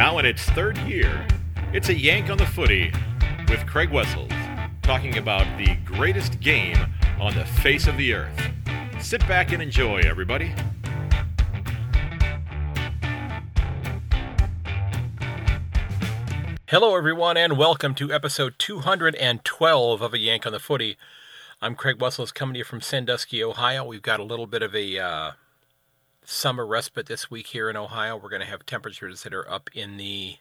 [0.00, 1.26] Now in its third year,
[1.74, 2.90] it's a yank on the footy
[3.50, 4.32] with Craig Wessels
[4.80, 6.78] talking about the greatest game
[7.20, 8.40] on the face of the earth.
[8.98, 10.54] Sit back and enjoy, everybody.
[16.68, 20.96] Hello, everyone, and welcome to episode 212 of A Yank on the Footy.
[21.60, 23.84] I'm Craig Wessels coming to you from Sandusky, Ohio.
[23.84, 25.30] We've got a little bit of a uh,
[26.30, 28.16] summer respite this week here in Ohio.
[28.16, 30.36] We're going to have temperatures that are up in the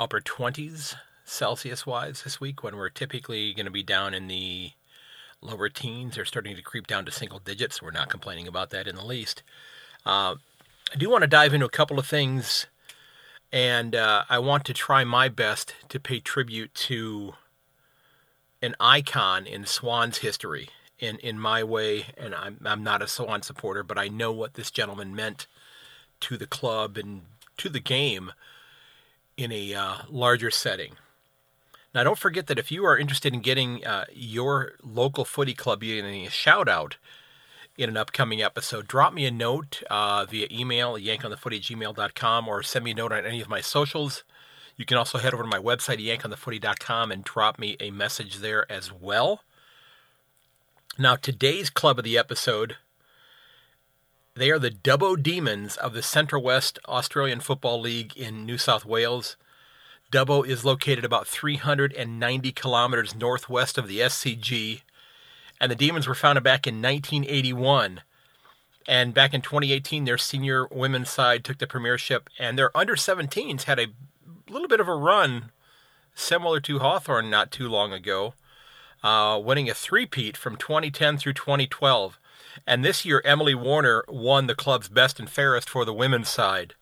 [0.00, 0.94] upper 20s
[1.26, 4.72] Celsius wise this week when we're typically going to be down in the
[5.42, 6.14] lower teens.
[6.14, 7.82] They're starting to creep down to single digits.
[7.82, 9.42] We're not complaining about that in the least.
[10.06, 10.36] Uh,
[10.90, 12.66] I do want to dive into a couple of things,
[13.52, 17.34] and uh, I want to try my best to pay tribute to
[18.62, 20.70] an icon in Swans history
[21.04, 22.06] in, in my way.
[22.16, 25.46] And I'm, I'm not a Swan supporter, but I know what this gentleman meant
[26.20, 27.22] to the club and
[27.58, 28.32] to the game
[29.36, 30.94] in a uh, larger setting.
[31.94, 35.80] Now, don't forget that if you are interested in getting uh, your local footy club
[35.80, 36.96] getting a shout out
[37.76, 42.90] in an upcoming episode, drop me a note uh, via email, yankonthefooty@gmail.com, or send me
[42.90, 44.24] a note on any of my socials.
[44.76, 48.70] You can also head over to my website, yankonthefooty.com, and drop me a message there
[48.70, 49.42] as well.
[50.96, 52.76] Now, today's club of the episode,
[54.36, 58.84] they are the Dubbo Demons of the Central West Australian Football League in New South
[58.84, 59.36] Wales.
[60.12, 64.82] Dubbo is located about 390 kilometers northwest of the SCG,
[65.60, 68.02] and the Demons were founded back in 1981.
[68.86, 73.64] And back in 2018, their senior women's side took the premiership, and their under 17s
[73.64, 73.88] had a
[74.48, 75.50] little bit of a run
[76.14, 78.34] similar to Hawthorn not too long ago,
[79.04, 82.18] uh, winning a three-peat from 2010 through 2012.
[82.66, 86.74] And this year, Emily Warner won the club's best and fairest for the women's side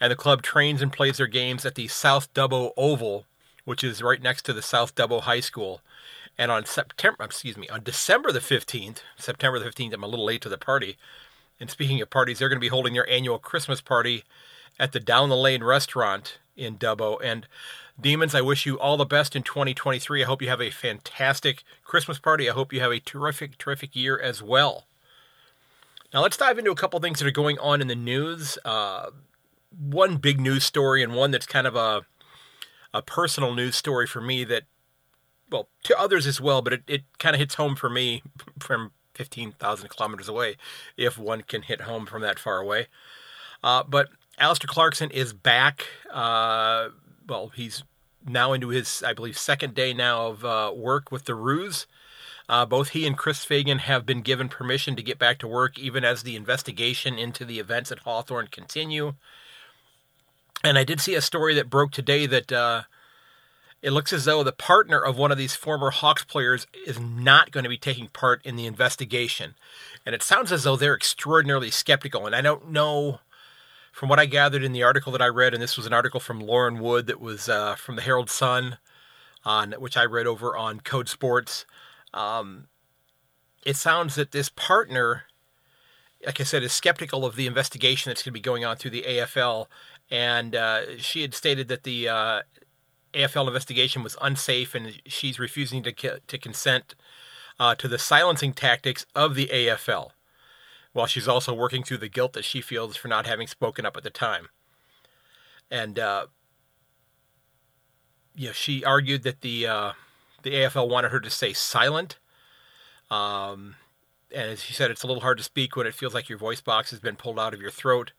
[0.00, 3.26] and the club trains and plays their games at the South Dubbo Oval,
[3.64, 5.80] which is right next to the South Dubbo High School.
[6.36, 10.24] And on September, excuse me, on December the 15th, September the 15th, I'm a little
[10.24, 10.96] late to the party.
[11.60, 14.24] And speaking of parties, they're going to be holding their annual Christmas party
[14.78, 17.18] at the Down the Lane restaurant in Dubbo.
[17.22, 17.46] And
[18.00, 20.22] Demons, I wish you all the best in 2023.
[20.22, 22.50] I hope you have a fantastic Christmas party.
[22.50, 24.84] I hope you have a terrific, terrific year as well.
[26.12, 28.58] Now, let's dive into a couple things that are going on in the news.
[28.64, 29.10] Uh,
[29.78, 32.02] one big news story and one that's kind of a
[32.92, 34.62] a personal news story for me that
[35.50, 38.22] well to others as well but it, it kind of hits home for me
[38.58, 40.56] from 15,000 kilometers away
[40.96, 42.86] if one can hit home from that far away
[43.62, 46.88] uh, but Alistair Clarkson is back uh,
[47.26, 47.82] well he's
[48.26, 51.86] now into his I believe second day now of uh, work with the Roos.
[52.48, 55.78] uh, both he and Chris Fagan have been given permission to get back to work
[55.78, 59.14] even as the investigation into the events at Hawthorn continue.
[60.62, 62.82] And I did see a story that broke today that uh,
[63.82, 67.50] it looks as though the partner of one of these former Hawks players is not
[67.50, 69.54] going to be taking part in the investigation.
[70.06, 72.26] And it sounds as though they're extraordinarily skeptical.
[72.26, 73.20] And I don't know,
[73.94, 76.20] from what I gathered in the article that I read, and this was an article
[76.20, 78.78] from Lauren Wood that was uh, from the Herald Sun,
[79.44, 81.64] on which I read over on Code Sports.
[82.12, 82.68] Um,
[83.64, 85.22] it sounds that this partner,
[86.26, 88.90] like I said, is skeptical of the investigation that's going to be going on through
[88.90, 89.66] the AFL
[90.10, 92.42] and uh, she had stated that the uh,
[93.12, 96.94] AFL investigation was unsafe, and she's refusing to to consent
[97.58, 100.10] uh, to the silencing tactics of the AFL,
[100.94, 103.96] while she's also working through the guilt that she feels for not having spoken up
[103.96, 104.48] at the time.
[105.70, 106.26] And uh,
[108.52, 109.92] she argued that the uh,
[110.42, 112.18] the AFL wanted her to stay silent.
[113.10, 113.74] Um,
[114.32, 116.38] and as she said, it's a little hard to speak when it feels like your
[116.38, 118.12] voice box has been pulled out of your throat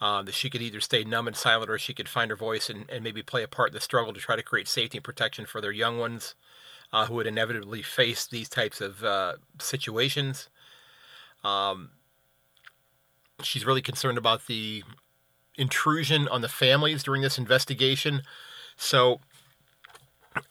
[0.00, 2.68] um, that she could either stay numb and silent or she could find her voice
[2.68, 5.04] and, and maybe play a part in the struggle to try to create safety and
[5.04, 6.34] protection for their young ones
[6.92, 10.48] uh, who would inevitably face these types of uh, situations.
[11.44, 11.90] Um,
[13.42, 14.82] she's really concerned about the
[15.56, 18.22] intrusion on the families during this investigation.
[18.76, 19.20] So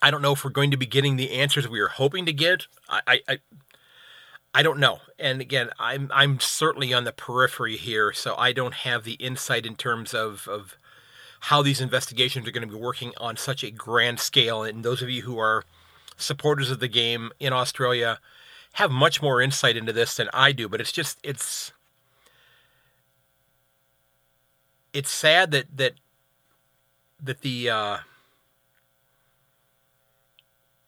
[0.00, 2.32] I don't know if we're going to be getting the answers we are hoping to
[2.32, 2.66] get.
[2.88, 3.38] I, I,
[4.54, 5.00] I don't know.
[5.18, 9.66] And again, I'm I'm certainly on the periphery here, so I don't have the insight
[9.66, 10.76] in terms of of
[11.46, 14.62] how these investigations are going to be working on such a grand scale.
[14.62, 15.64] And those of you who are
[16.16, 18.20] supporters of the game in Australia
[18.74, 20.68] have much more insight into this than I do.
[20.68, 21.72] But it's just it's
[24.92, 25.94] it's sad that that
[27.22, 27.98] that the uh,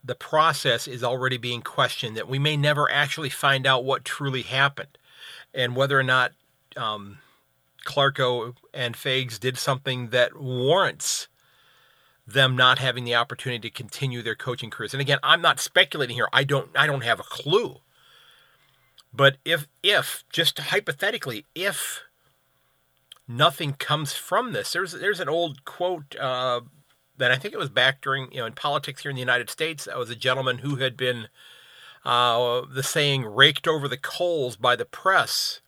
[0.03, 4.43] the process is already being questioned, that we may never actually find out what truly
[4.43, 4.99] happened
[5.55, 6.33] and whether or not
[6.77, 7.19] um,
[7.87, 11.29] Clarko and Fages did something that warrants
[12.27, 14.95] them not having the opportunity to continue their coaching careers.
[14.95, 16.29] And again, I'm not speculating here.
[16.33, 17.81] I don't I don't have a clue.
[19.13, 22.03] But if if just hypothetically, if
[23.29, 26.61] nothing comes from this, there's there's an old quote uh,
[27.17, 29.51] that I think it was back during you know in politics here in the United
[29.51, 29.85] States.
[29.85, 31.29] That was a gentleman who had been
[32.05, 35.61] uh, the saying raked over the coals by the press.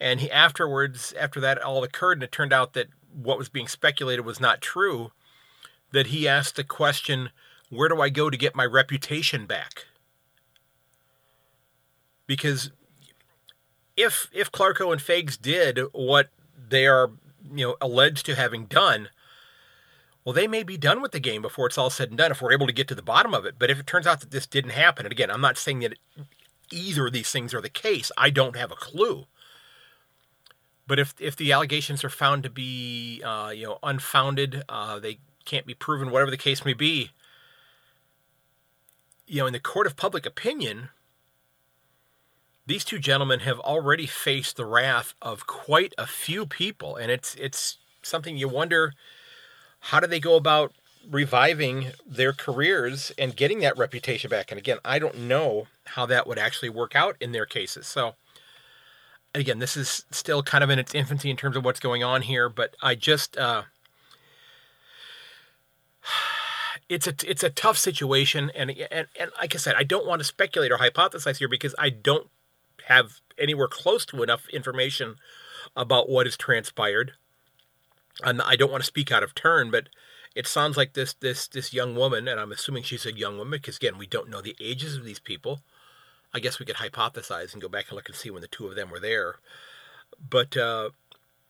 [0.00, 3.68] And he afterwards, after that all occurred, and it turned out that what was being
[3.68, 5.12] speculated was not true
[5.92, 7.30] that he asked the question,
[7.70, 9.86] Where do I go to get my reputation back?
[12.26, 12.70] Because
[13.96, 16.30] if if Clarko and Fages did what
[16.68, 17.10] they are,
[17.54, 19.08] you know, alleged to having done,
[20.24, 22.40] well, they may be done with the game before it's all said and done if
[22.40, 23.56] we're able to get to the bottom of it.
[23.58, 25.98] But if it turns out that this didn't happen, and again, I'm not saying that
[26.70, 29.26] either of these things are the case, I don't have a clue.
[30.86, 35.18] But if if the allegations are found to be uh, you know unfounded, uh, they
[35.44, 37.10] can't be proven, whatever the case may be.
[39.26, 40.90] You know, in the court of public opinion,
[42.66, 47.34] these two gentlemen have already faced the wrath of quite a few people, and it's
[47.36, 48.92] it's something you wonder
[49.80, 50.72] how do they go about
[51.10, 54.50] reviving their careers and getting that reputation back.
[54.50, 57.86] And again, I don't know how that would actually work out in their cases.
[57.86, 58.14] So
[59.34, 62.22] again, this is still kind of in its infancy in terms of what's going on
[62.22, 63.64] here, but I just uh,
[66.88, 70.20] it's a it's a tough situation, and, and and like I said, I don't want
[70.20, 72.28] to speculate or hypothesize here because I don't
[72.86, 75.16] have anywhere close to enough information
[75.76, 77.12] about what has transpired.
[78.22, 79.88] And I don't want to speak out of turn, but
[80.34, 83.58] it sounds like this this this young woman, and I'm assuming she's a young woman
[83.60, 85.60] because again, we don't know the ages of these people.
[86.32, 88.66] I guess we could hypothesize and go back and look and see when the two
[88.66, 89.36] of them were there.
[90.28, 90.90] But uh,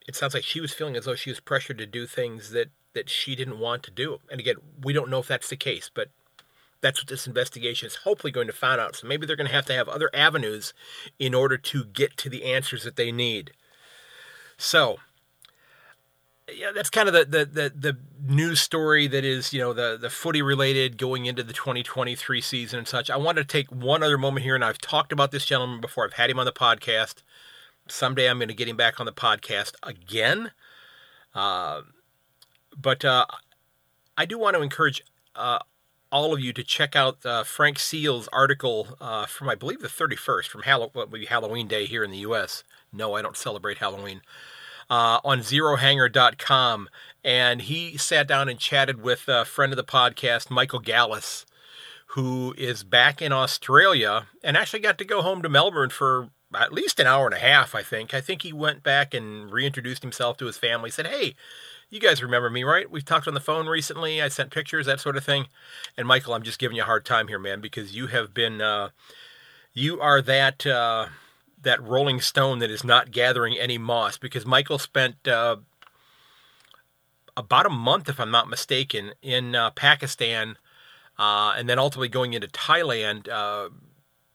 [0.07, 2.69] it sounds like she was feeling as though she was pressured to do things that
[2.93, 4.21] that she didn't want to do.
[4.31, 6.11] And again, we don't know if that's the case, but
[6.85, 8.95] that's what this investigation is hopefully going to find out.
[8.95, 10.75] So maybe they're going to have to have other avenues
[11.19, 13.53] in order to get to the answers that they need.
[14.59, 14.99] So,
[16.55, 19.97] yeah, that's kind of the, the, the, the, news story that is, you know, the,
[19.99, 23.09] the footy related going into the 2023 season and such.
[23.09, 26.05] I wanted to take one other moment here, and I've talked about this gentleman before.
[26.05, 27.23] I've had him on the podcast.
[27.89, 30.53] Someday I'm going to get him back on the podcast again.
[31.35, 31.83] Uh,
[32.77, 33.25] but uh,
[34.19, 35.03] I do want to encourage
[35.35, 35.59] uh,
[36.15, 39.89] all of you to check out uh, Frank Seal's article uh, from, I believe, the
[39.89, 40.93] 31st, from Hall-
[41.29, 42.63] Halloween Day here in the U.S.
[42.93, 44.23] No, I don't celebrate Halloween.
[44.89, 46.89] Uh, on zerohanger.com.
[47.25, 51.47] And he sat down and chatted with a friend of the podcast, Michael Gallus,
[52.09, 56.73] who is back in Australia and actually got to go home to Melbourne for at
[56.73, 58.15] least an hour and a half, I think.
[58.15, 61.35] I think he went back and reintroduced himself to his family, said, Hey,
[61.91, 62.91] you guys remember me, right?
[62.91, 64.21] We've talked on the phone recently.
[64.21, 65.47] I sent pictures, that sort of thing.
[65.97, 68.61] And Michael, I'm just giving you a hard time here, man, because you have been,
[68.61, 68.91] uh,
[69.73, 71.07] you are that uh,
[71.63, 74.19] that Rolling Stone that is not gathering any moss.
[74.19, 75.57] Because Michael spent uh,
[77.37, 80.57] about a month, if I'm not mistaken, in uh, Pakistan,
[81.19, 83.29] uh, and then ultimately going into Thailand.
[83.29, 83.71] Uh,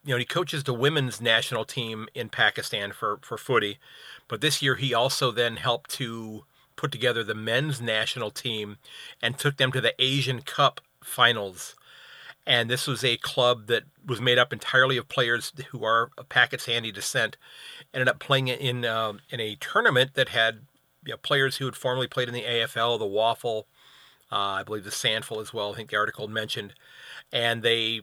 [0.05, 3.79] you know, he coaches the women's national team in Pakistan for for footy,
[4.27, 6.45] but this year he also then helped to
[6.79, 8.77] put together the men's national team
[9.21, 11.75] and took them to the Asian Cup finals.
[12.47, 16.29] And this was a club that was made up entirely of players who are of
[16.29, 17.35] Pakistani descent.
[17.93, 20.61] Ended up playing in uh, in a tournament that had
[21.05, 23.65] you know, players who had formerly played in the AFL, the WAFL,
[24.31, 25.73] uh, I believe the SANFL as well.
[25.73, 26.73] I think the article mentioned,
[27.33, 28.01] and they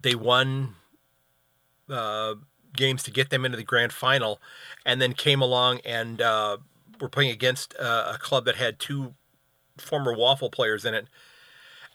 [0.00, 0.76] they won
[1.90, 2.36] uh,
[2.74, 4.40] games to get them into the grand final,
[4.86, 6.56] and then came along and uh,
[7.02, 9.14] were playing against uh, a club that had two
[9.76, 11.08] former WAFL players in it.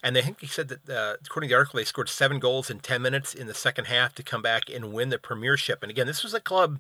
[0.04, 2.70] And they think he said that, uh, according to the article, they scored seven goals
[2.70, 5.82] in 10 minutes in the second half to come back and win the premiership.
[5.82, 6.80] And again, this was a club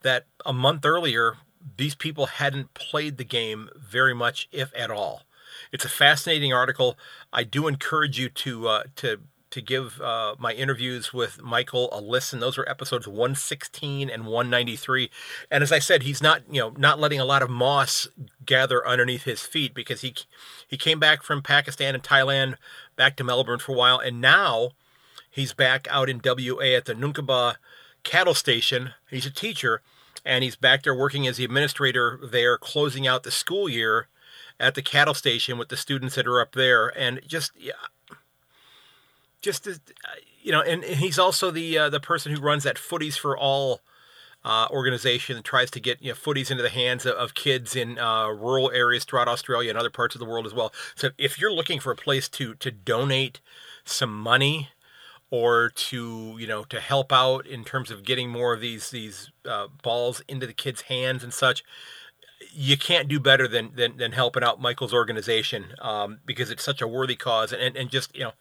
[0.00, 1.34] that a month earlier,
[1.76, 5.22] these people hadn't played the game very much, if at all.
[5.70, 6.98] It's a fascinating article.
[7.32, 12.00] I do encourage you to uh, to to give uh, my interviews with Michael a
[12.00, 12.40] listen.
[12.40, 15.10] Those are episodes 116 and 193.
[15.50, 18.08] And as I said, he's not, you know, not letting a lot of moss
[18.44, 20.14] gather underneath his feet because he
[20.66, 22.54] he came back from Pakistan and Thailand
[22.96, 24.70] back to Melbourne for a while and now
[25.30, 27.56] he's back out in WA at the Noonkanbah
[28.02, 28.90] cattle station.
[29.10, 29.82] He's a teacher
[30.24, 34.08] and he's back there working as the administrator there closing out the school year
[34.58, 37.72] at the cattle station with the students that are up there and just yeah,
[39.46, 39.80] just as,
[40.42, 43.38] you know, and, and he's also the uh, the person who runs that Footies for
[43.38, 43.80] All
[44.44, 47.76] uh, organization that tries to get you know footies into the hands of, of kids
[47.76, 50.72] in uh, rural areas throughout Australia and other parts of the world as well.
[50.96, 53.40] So if you're looking for a place to to donate
[53.84, 54.70] some money
[55.30, 59.30] or to you know to help out in terms of getting more of these these
[59.48, 61.62] uh, balls into the kids' hands and such,
[62.52, 66.82] you can't do better than than, than helping out Michael's organization um, because it's such
[66.82, 68.32] a worthy cause and, and and just you know.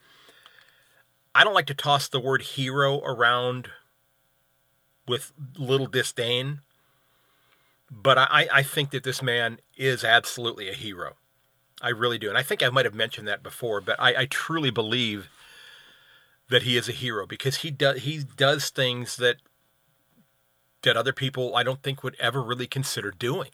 [1.36, 3.70] I don't like to toss the word hero around
[5.08, 6.62] with little disdain.
[7.92, 11.18] But I, I think that this man is absolutely a hero.
[11.82, 12.30] I really do.
[12.30, 15.30] And I think I might have mentioned that before, but I, I truly believe
[16.50, 19.38] that he is a hero because he does he does things that
[20.84, 23.50] that other people I don't think would ever really consider doing.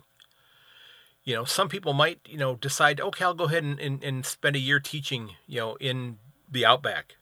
[1.24, 4.26] You know, some people might, you know, decide, okay, I'll go ahead and, and, and
[4.26, 6.18] spend a year teaching, you know, in
[6.50, 7.16] the outback.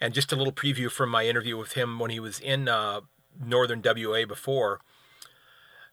[0.00, 3.00] And just a little preview from my interview with him when he was in uh,
[3.44, 4.80] northern WA before,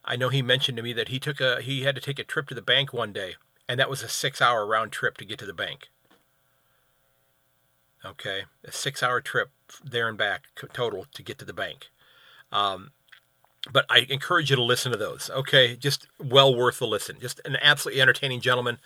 [0.03, 2.23] I know he mentioned to me that he took a he had to take a
[2.23, 3.35] trip to the bank one day,
[3.67, 5.89] and that was a six hour round trip to get to the bank.
[8.05, 9.49] Okay, a six hour trip
[9.83, 10.43] there and back
[10.73, 11.87] total to get to the bank.
[12.51, 12.91] Um,
[13.71, 15.31] but I encourage you to listen to those.
[15.33, 17.17] Okay, just well worth the listen.
[17.19, 18.77] Just an absolutely entertaining gentleman,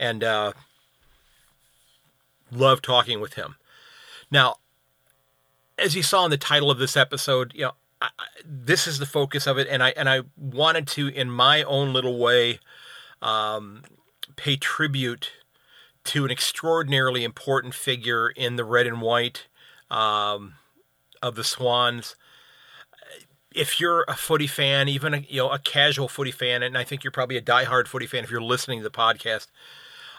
[0.00, 0.52] and uh,
[2.50, 3.54] love talking with him.
[4.28, 4.56] Now,
[5.78, 7.72] as you saw in the title of this episode, you know
[8.44, 11.92] this is the focus of it, and I and I wanted to, in my own
[11.92, 12.60] little way,
[13.22, 13.82] um,
[14.36, 15.32] pay tribute
[16.04, 19.46] to an extraordinarily important figure in the red and white
[19.90, 20.54] um,
[21.22, 22.16] of the Swans.
[23.54, 26.84] If you're a footy fan, even a, you know a casual footy fan, and I
[26.84, 29.46] think you're probably a diehard footy fan if you're listening to the podcast,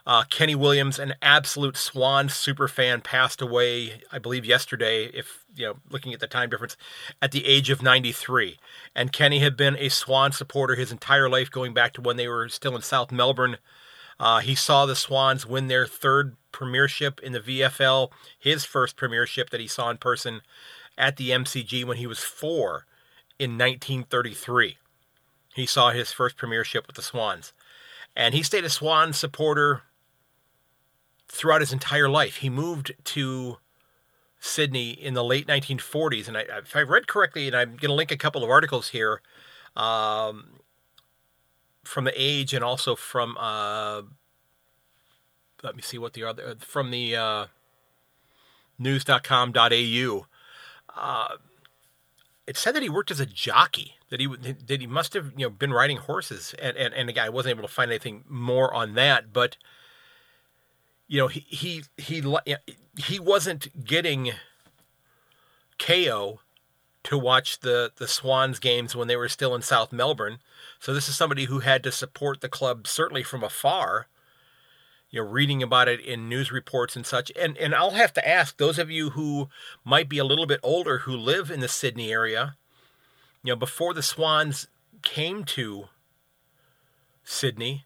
[0.07, 5.05] uh, Kenny Williams, an absolute Swan super fan, passed away, I believe, yesterday.
[5.05, 6.77] If you know, looking at the time difference,
[7.21, 8.57] at the age of 93.
[8.95, 12.27] And Kenny had been a Swan supporter his entire life, going back to when they
[12.27, 13.57] were still in South Melbourne.
[14.19, 19.49] Uh, he saw the Swans win their third premiership in the VFL, his first premiership
[19.49, 20.41] that he saw in person
[20.97, 22.85] at the MCG when he was four
[23.39, 24.77] in 1933.
[25.55, 27.53] He saw his first premiership with the Swans.
[28.15, 29.83] And he stayed a Swan supporter
[31.35, 32.37] throughout his entire life.
[32.37, 33.57] He moved to
[34.39, 37.93] Sydney in the late 1940s, and I, if I read correctly, and I'm going to
[37.93, 39.21] link a couple of articles here
[39.75, 40.59] um,
[41.83, 44.03] from the Age and also from uh,
[45.61, 47.45] let me see what the other from the uh,
[48.79, 50.25] news.com.au.
[50.95, 51.27] Uh,
[52.47, 53.95] it said that he worked as a jockey.
[54.09, 57.25] That he that he must have you know been riding horses, and and, and again,
[57.25, 59.57] I wasn't able to find anything more on that, but
[61.07, 62.23] you know, he he he
[62.97, 64.31] he wasn't getting
[65.77, 66.39] KO
[67.03, 70.39] to watch the the Swans games when they were still in South Melbourne.
[70.79, 74.07] So this is somebody who had to support the club certainly from afar.
[75.11, 77.31] You know, reading about it in news reports and such.
[77.39, 79.49] And and I'll have to ask those of you who
[79.83, 82.55] might be a little bit older who live in the Sydney area,
[83.43, 84.67] you know, before the Swans
[85.03, 85.85] came to
[87.23, 87.85] Sydney,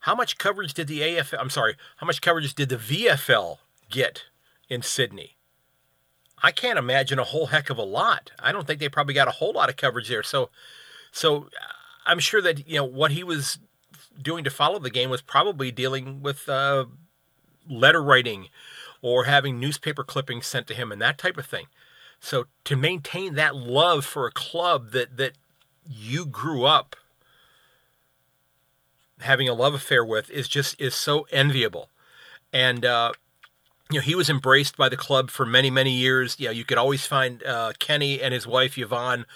[0.00, 3.58] how much coverage did the AFL, I'm sorry, how much coverage did the VFL
[3.90, 4.24] get
[4.68, 5.36] in Sydney?
[6.42, 8.32] I can't imagine a whole heck of a lot.
[8.38, 10.22] I don't think they probably got a whole lot of coverage there.
[10.22, 10.48] So,
[11.12, 11.48] so
[12.06, 13.58] I'm sure that you know what he was
[14.20, 16.86] doing to follow the game was probably dealing with uh,
[17.68, 18.48] letter writing
[19.02, 21.66] or having newspaper clippings sent to him and that type of thing.
[22.20, 25.32] So to maintain that love for a club that that
[25.86, 26.96] you grew up
[29.22, 31.88] having a love affair with is just is so enviable.
[32.52, 33.12] And uh,
[33.90, 36.36] you know, he was embraced by the club for many, many years.
[36.38, 39.26] You know, you could always find uh, Kenny and his wife Yvonne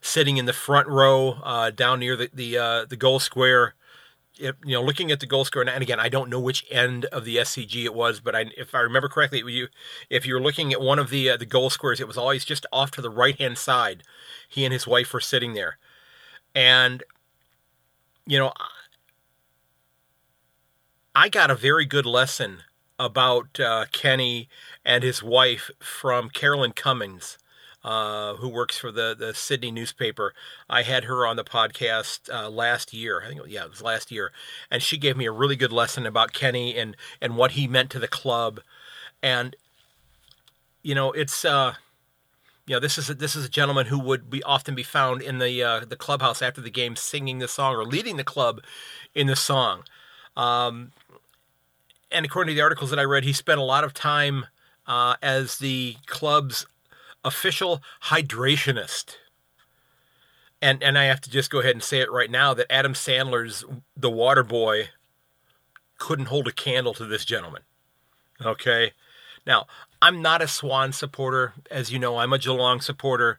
[0.00, 3.74] sitting in the front row uh, down near the the, uh, the goal square.
[4.38, 7.04] If, you know, looking at the goal square, and again, I don't know which end
[7.06, 9.68] of the SCG it was, but I, if I remember correctly, you,
[10.08, 12.66] if you're looking at one of the uh, the goal squares, it was always just
[12.72, 14.02] off to the right hand side.
[14.48, 15.78] He and his wife were sitting there,
[16.54, 17.02] and
[18.26, 18.52] you know,
[21.14, 22.62] I got a very good lesson
[22.98, 24.48] about uh, Kenny
[24.82, 27.36] and his wife from Carolyn Cummings,
[27.84, 30.32] uh, who works for the, the Sydney newspaper.
[30.70, 33.22] I had her on the podcast uh, last year.
[33.22, 34.32] I think, yeah, it was last year.
[34.70, 37.90] And she gave me a really good lesson about Kenny and, and what he meant
[37.90, 38.60] to the club.
[39.22, 39.54] And,
[40.82, 41.74] you know, it's, uh,
[42.66, 45.20] you know, this is a, this is a gentleman who would be often be found
[45.20, 48.62] in the uh, the clubhouse after the game, singing the song or leading the club
[49.14, 49.82] in the song.
[50.36, 50.92] Um,
[52.10, 54.46] and according to the articles that I read, he spent a lot of time
[54.86, 56.66] uh, as the club's
[57.24, 59.16] official hydrationist.
[60.60, 62.94] and and I have to just go ahead and say it right now that Adam
[62.94, 63.64] Sandler's
[63.96, 64.90] The Water Boy
[65.98, 67.62] couldn't hold a candle to this gentleman.
[68.44, 68.92] Okay,
[69.46, 69.66] now
[70.00, 72.16] I'm not a Swan supporter, as you know.
[72.18, 73.38] I'm a Geelong supporter.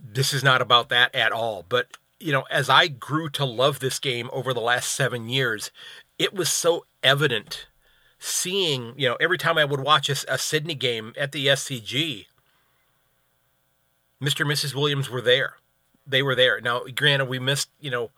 [0.00, 1.64] This is not about that at all.
[1.68, 5.70] But you know, as I grew to love this game over the last seven years,
[6.18, 7.66] it was so evident
[8.18, 12.24] seeing, you know, every time I would watch a, a Sydney game at the SCG,
[14.22, 14.40] Mr.
[14.40, 14.74] and Mrs.
[14.74, 15.56] Williams were there.
[16.06, 16.62] They were there.
[16.62, 18.10] Now, granted, we missed, you know,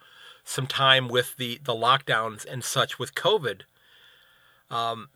[0.44, 3.62] some time with the, the lockdowns and such with COVID.
[4.70, 5.08] Um,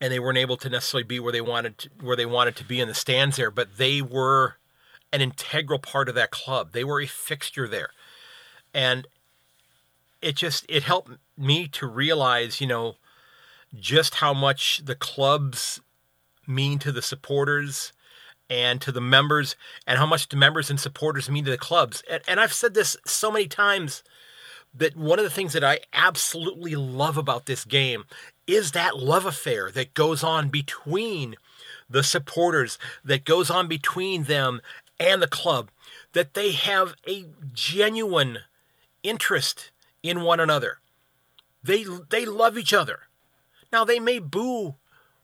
[0.00, 2.64] and they weren't able to necessarily be where they wanted to, where they wanted to
[2.64, 4.58] be in the stands there, but they were
[5.12, 6.72] an integral part of that club.
[6.72, 7.90] They were a fixture there.
[8.72, 9.06] And
[10.20, 12.96] it just it helped me to realize, you know,
[13.74, 15.80] just how much the clubs
[16.46, 17.92] mean to the supporters
[18.48, 22.02] and to the members and how much the members and supporters mean to the clubs.
[22.10, 24.02] And, and I've said this so many times
[24.74, 28.04] that one of the things that I absolutely love about this game
[28.46, 31.36] is that love affair that goes on between
[31.88, 34.60] the supporters, that goes on between them
[35.02, 35.70] and the club,
[36.12, 38.38] that they have a genuine
[39.02, 39.70] interest
[40.02, 40.78] in one another.
[41.62, 43.00] They they love each other.
[43.72, 44.76] Now they may boo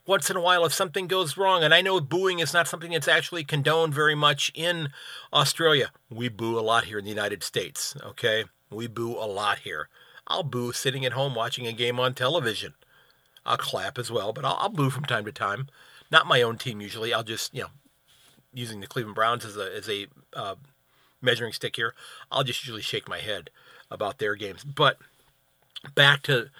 [0.07, 2.93] once in a while if something goes wrong, and I know booing is not something
[2.93, 4.89] that's actually condoned very much in
[5.33, 5.91] Australia.
[6.11, 8.45] We boo a lot here in the United States, okay?
[8.71, 9.89] We boo a lot here.
[10.27, 12.75] I'll boo sitting at home watching a game on television.
[13.45, 15.69] I'll clap as well, but I'll, I'll boo from time to time.
[16.11, 17.13] Not my own team usually.
[17.13, 17.69] I'll just, you know,
[18.53, 20.55] using the Cleveland Browns as a as a uh,
[21.21, 21.95] measuring stick here.
[22.31, 23.51] I'll just usually shake my head
[23.91, 24.65] about their games.
[24.65, 24.99] But
[25.95, 26.51] back to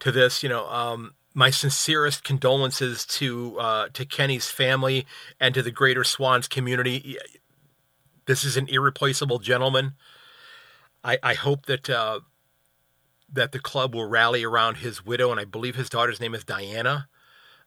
[0.00, 5.06] to this, you know, um, my sincerest condolences to uh, to Kenny's family
[5.40, 7.18] and to the Greater Swans community.
[8.26, 9.94] This is an irreplaceable gentleman.
[11.02, 12.20] I, I hope that uh,
[13.30, 16.44] that the club will rally around his widow, and I believe his daughter's name is
[16.44, 17.08] Diana.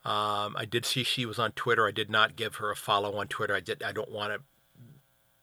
[0.08, 1.86] Um, I did see she was on Twitter.
[1.86, 3.54] I did not give her a follow on Twitter.
[3.54, 3.84] I did.
[3.84, 4.41] I don't want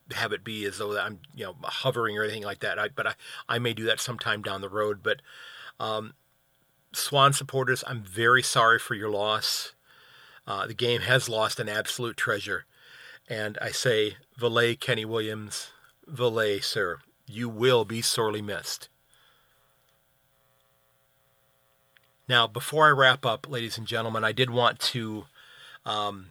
[0.08, 2.78] to have it be as though I'm you know hovering or anything like that.
[2.78, 3.14] I, but I
[3.46, 5.02] I may do that sometime down the road.
[5.02, 5.20] But
[5.78, 6.14] um,
[6.94, 9.74] Swan supporters, I'm very sorry for your loss.
[10.46, 12.64] Uh, the game has lost an absolute treasure,
[13.28, 15.72] and I say, Vale Kenny Williams,
[16.06, 18.88] Vale, sir, you will be sorely missed.
[22.28, 25.26] Now, before I wrap up, ladies and gentlemen, I did want to
[25.84, 26.26] um,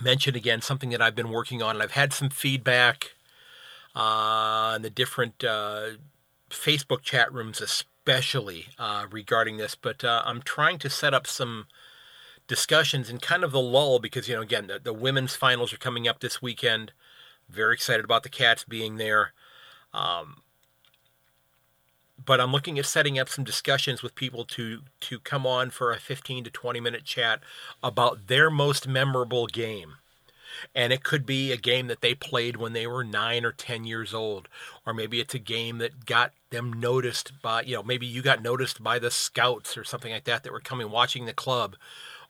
[0.00, 3.14] mention again something that I've been working on, and I've had some feedback
[3.96, 5.90] uh, in the different uh,
[6.50, 9.74] Facebook chat rooms, especially uh, regarding this.
[9.74, 11.66] But uh, I'm trying to set up some
[12.46, 15.78] discussions in kind of the lull because, you know, again, the, the women's finals are
[15.78, 16.92] coming up this weekend.
[17.48, 19.32] Very excited about the Cats being there.
[19.92, 20.42] Um,
[22.24, 25.92] but I'm looking at setting up some discussions with people to to come on for
[25.92, 27.40] a 15 to 20 minute chat
[27.82, 29.94] about their most memorable game.
[30.74, 33.84] And it could be a game that they played when they were 9 or 10
[33.84, 34.48] years old
[34.84, 38.42] or maybe it's a game that got them noticed by, you know, maybe you got
[38.42, 41.76] noticed by the scouts or something like that that were coming watching the club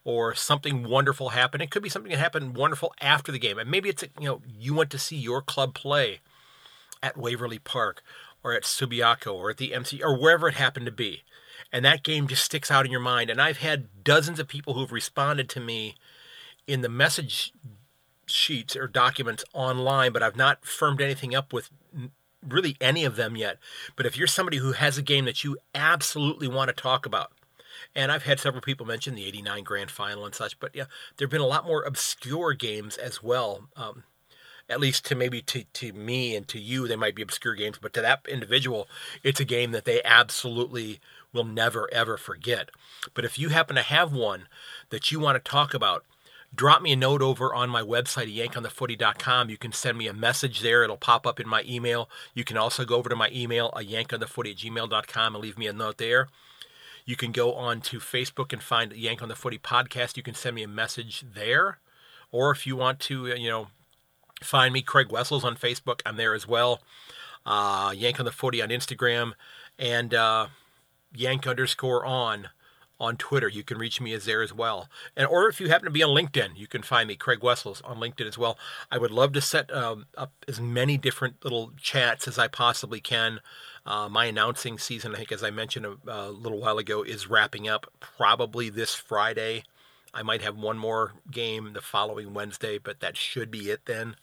[0.03, 1.63] or something wonderful happened.
[1.63, 3.57] It could be something that happened wonderful after the game.
[3.57, 6.19] And maybe it's, you know, you went to see your club play
[7.01, 8.03] at Waverley Park
[8.43, 11.23] or at Subiaco or at the MC or wherever it happened to be.
[11.71, 13.29] And that game just sticks out in your mind.
[13.29, 15.95] And I've had dozens of people who've responded to me
[16.67, 17.53] in the message
[18.25, 21.69] sheets or documents online, but I've not firmed anything up with
[22.47, 23.57] really any of them yet.
[23.95, 27.31] But if you're somebody who has a game that you absolutely want to talk about,
[27.95, 30.85] and I've had several people mention the 89 grand final and such, but yeah,
[31.17, 33.69] there have been a lot more obscure games as well.
[33.75, 34.03] Um,
[34.69, 37.79] at least to maybe to, to me and to you, they might be obscure games,
[37.81, 38.87] but to that individual,
[39.23, 40.99] it's a game that they absolutely
[41.33, 42.69] will never ever forget.
[43.13, 44.47] But if you happen to have one
[44.89, 46.05] that you want to talk about,
[46.53, 49.49] drop me a note over on my website yankonthefooty.com.
[49.49, 50.83] You can send me a message there.
[50.83, 52.09] It'll pop up in my email.
[52.33, 55.67] You can also go over to my email, a yankonthefooty at gmail.com and leave me
[55.67, 56.27] a note there.
[57.05, 60.15] You can go on to Facebook and find Yank on the Footy podcast.
[60.15, 61.79] You can send me a message there.
[62.31, 63.69] Or if you want to, uh, you know,
[64.41, 66.01] Find me, Craig Wessels, on Facebook.
[66.05, 66.81] I'm there as well.
[67.45, 69.33] Uh, Yank on the Footy on Instagram,
[69.77, 70.47] and uh,
[71.13, 72.49] Yank underscore on
[72.99, 73.47] on Twitter.
[73.47, 74.89] You can reach me as there as well.
[75.15, 77.81] And or if you happen to be on LinkedIn, you can find me, Craig Wessels,
[77.81, 78.57] on LinkedIn as well.
[78.91, 82.99] I would love to set um, up as many different little chats as I possibly
[82.99, 83.39] can.
[83.85, 87.29] Uh, my announcing season, I think, as I mentioned a, a, little while ago, is
[87.29, 89.63] wrapping up probably this Friday.
[90.13, 94.15] I might have one more game the following Wednesday, but that should be it then.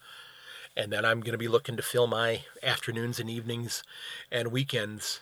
[0.77, 3.83] And then I'm going to be looking to fill my afternoons and evenings
[4.31, 5.21] and weekends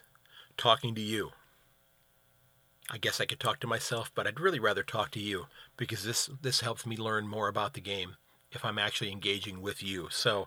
[0.57, 1.31] talking to you.
[2.91, 6.05] I guess I could talk to myself, but I'd really rather talk to you because
[6.05, 8.17] this this helps me learn more about the game
[8.51, 10.09] if I'm actually engaging with you.
[10.11, 10.47] So,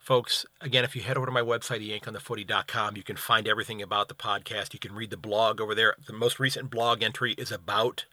[0.00, 4.08] folks, again, if you head over to my website, yankonthefooty.com, you can find everything about
[4.08, 4.72] the podcast.
[4.72, 5.94] You can read the blog over there.
[6.06, 8.06] The most recent blog entry is about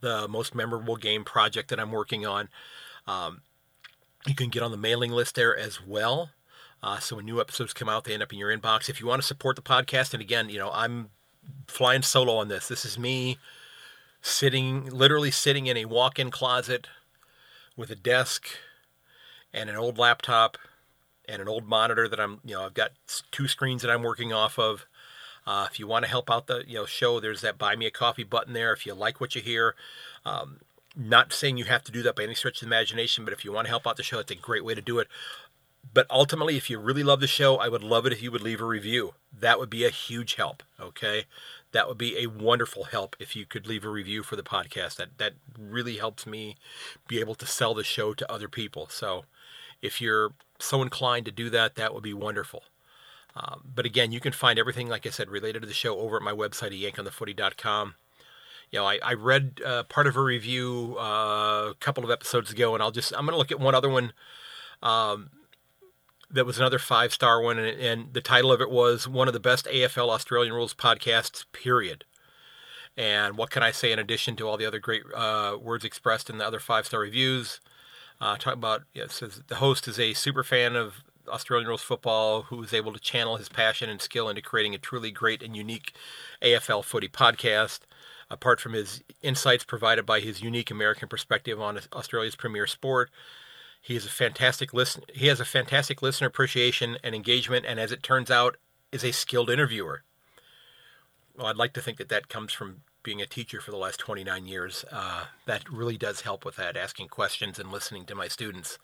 [0.00, 2.48] the most memorable game project that I'm working on.
[3.06, 3.42] Um,
[4.26, 6.30] you can get on the mailing list there as well.
[6.82, 8.88] Uh, so when new episodes come out, they end up in your inbox.
[8.88, 11.10] If you want to support the podcast, and again, you know, I'm
[11.66, 12.68] flying solo on this.
[12.68, 13.38] This is me
[14.22, 16.88] sitting, literally sitting in a walk-in closet
[17.76, 18.48] with a desk
[19.52, 20.58] and an old laptop
[21.28, 22.92] and an old monitor that I'm, you know, I've got
[23.30, 24.86] two screens that I'm working off of.
[25.46, 27.86] Uh, if you want to help out the, you know, show, there's that buy me
[27.86, 28.72] a coffee button there.
[28.72, 29.74] If you like what you hear,
[30.24, 30.60] um,
[30.96, 33.44] not saying you have to do that by any stretch of the imagination, but if
[33.44, 35.08] you want to help out the show, it's a great way to do it.
[35.92, 38.42] But ultimately, if you really love the show, I would love it if you would
[38.42, 39.14] leave a review.
[39.32, 40.62] That would be a huge help.
[40.78, 41.24] Okay,
[41.72, 44.96] that would be a wonderful help if you could leave a review for the podcast.
[44.96, 46.56] That that really helps me
[47.08, 48.88] be able to sell the show to other people.
[48.90, 49.24] So,
[49.80, 52.64] if you're so inclined to do that, that would be wonderful.
[53.34, 56.16] Um, but again, you can find everything, like I said, related to the show over
[56.16, 57.94] at my website yankonthefooty.com
[58.70, 62.50] you know, I, I read uh, part of a review uh, a couple of episodes
[62.50, 64.12] ago, and I'll just I'm going to look at one other one.
[64.82, 65.30] Um,
[66.30, 69.34] that was another five star one, and, and, the title of it was one of
[69.34, 71.44] the best AFL Australian Rules podcasts.
[71.52, 72.04] Period.
[72.96, 76.30] And what can I say in addition to all the other great uh, words expressed
[76.30, 77.60] in the other five star reviews?
[78.20, 82.42] Uh, about you know, says the host is a super fan of Australian rules football
[82.42, 85.56] who is able to channel his passion and skill into creating a truly great and
[85.56, 85.94] unique
[86.42, 87.80] AFL footy podcast
[88.30, 93.10] apart from his insights provided by his unique American perspective on Australia's premier sport.
[93.82, 95.02] He is a fantastic listen.
[95.12, 98.56] He has a fantastic listener appreciation and engagement, and as it turns out,
[98.92, 100.02] is a skilled interviewer.
[101.36, 103.98] Well, I'd like to think that that comes from being a teacher for the last
[103.98, 104.84] 29 years.
[104.92, 108.78] Uh, that really does help with that, asking questions and listening to my students.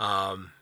[0.00, 0.52] Um,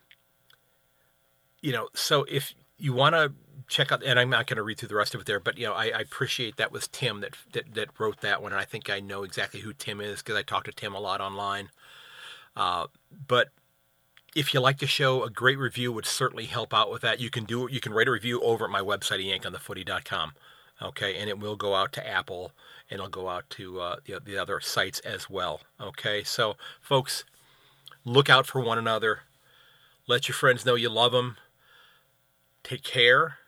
[1.61, 3.33] you know, so if you want to
[3.69, 5.59] check out, and I'm not going to read through the rest of it there, but
[5.59, 8.61] you know, I, I, appreciate that was Tim that, that that wrote that one, and
[8.61, 11.21] I think I know exactly who Tim is because I talk to Tim a lot
[11.21, 11.71] online.
[12.57, 12.87] Uh,
[13.27, 13.49] but
[14.35, 17.21] if you like the show, a great review would certainly help out with that.
[17.21, 20.33] You can do you can write a review over at my website, yankonthefooty.com.
[20.81, 22.53] Okay, and it will go out to Apple
[22.91, 25.61] and it'll go out to uh, the, the other sites as well.
[25.81, 27.25] Okay, so folks,
[28.05, 29.21] look out for one another.
[30.09, 31.37] Let your friends know you love them
[32.63, 33.39] take care.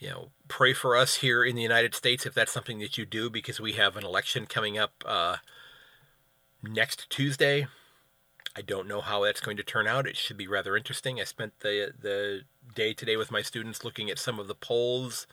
[0.00, 3.04] You know, pray for us here in the United States if that's something that you
[3.04, 5.36] do, because we have an election coming up uh,
[6.62, 7.66] next Tuesday.
[8.56, 10.08] I don't know how that's going to turn out.
[10.08, 11.20] It should be rather interesting.
[11.20, 12.40] I spent the the
[12.74, 15.26] day today with my students looking at some of the polls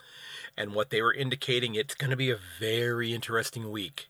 [0.55, 1.73] and what they were indicating.
[1.73, 4.07] It's going to be a very interesting week.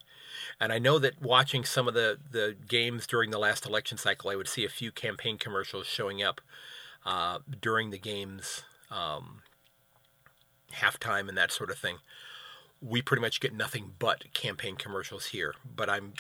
[0.60, 4.30] And I know that watching some of the, the games during the last election cycle,
[4.30, 6.42] I would see a few campaign commercials showing up
[7.06, 9.42] uh, during the games, um,
[10.74, 11.98] halftime and that sort of thing.
[12.82, 15.56] We pretty much get nothing but campaign commercials here.
[15.76, 16.14] But I'm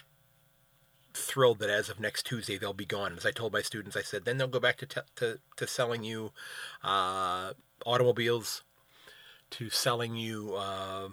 [1.13, 3.13] thrilled that as of next Tuesday they'll be gone.
[3.17, 5.67] As I told my students, I said then they'll go back to te- to, to
[5.67, 6.31] selling you
[6.83, 7.53] uh,
[7.85, 8.63] automobiles,
[9.51, 10.55] to selling you.
[10.55, 11.09] Uh,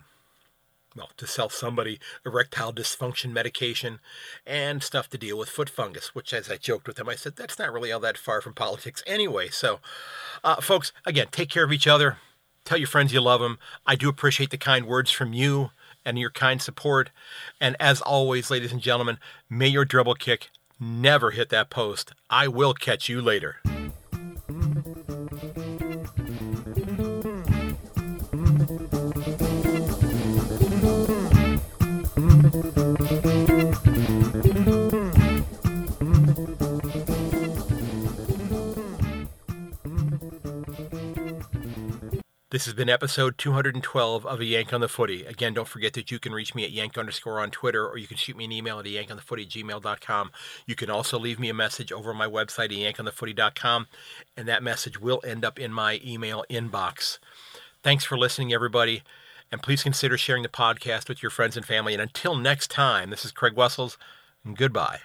[0.96, 3.98] well, to sell somebody erectile dysfunction medication
[4.46, 7.34] and stuff to deal with foot fungus, which, as I joked with them, I said,
[7.34, 9.48] that's not really all that far from politics anyway.
[9.48, 9.80] So,
[10.44, 12.18] uh, folks, again, take care of each other.
[12.64, 13.58] Tell your friends you love them.
[13.86, 15.70] I do appreciate the kind words from you
[16.04, 17.10] and your kind support.
[17.60, 19.18] And as always, ladies and gentlemen,
[19.50, 20.48] may your dribble kick
[20.80, 22.12] never hit that post.
[22.30, 23.56] I will catch you later.
[42.54, 45.24] This has been episode 212 of A Yank on the Footy.
[45.24, 48.06] Again, don't forget that you can reach me at yank underscore on Twitter, or you
[48.06, 50.30] can shoot me an email at yankonthefooty gmail.com.
[50.64, 53.88] You can also leave me a message over my website at yankonthefooty.com,
[54.36, 57.18] and that message will end up in my email inbox.
[57.82, 59.02] Thanks for listening, everybody,
[59.50, 61.92] and please consider sharing the podcast with your friends and family.
[61.92, 63.98] And until next time, this is Craig Wessels,
[64.44, 65.00] and goodbye.